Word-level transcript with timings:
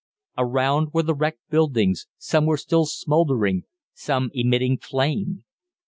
Around 0.35 0.93
were 0.95 1.03
the 1.03 1.13
wrecked 1.13 1.47
buildings, 1.51 2.07
some 2.17 2.47
still 2.57 2.87
smouldering, 2.87 3.65
some 3.93 4.31
emitting 4.33 4.79
flame. 4.79 5.43